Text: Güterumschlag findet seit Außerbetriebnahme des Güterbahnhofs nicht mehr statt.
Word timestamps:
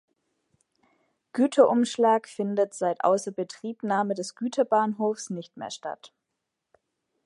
Güterumschlag 1.31 2.27
findet 2.27 2.73
seit 2.73 3.03
Außerbetriebnahme 3.03 4.15
des 4.15 4.33
Güterbahnhofs 4.35 5.29
nicht 5.29 5.55
mehr 5.57 5.69
statt. 5.69 6.11